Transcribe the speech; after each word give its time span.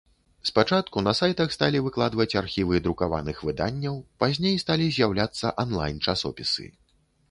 Спачатку 0.49 1.03
на 1.07 1.13
сайтах 1.19 1.53
сталі 1.57 1.81
выкладваць 1.89 2.35
архівы 2.43 2.81
друкаваных 2.89 3.45
выданняў, 3.51 4.03
пазней 4.25 4.61
сталі 4.67 4.93
з'яўляцца 5.01 5.57
анлайн-часопісы. 5.67 6.73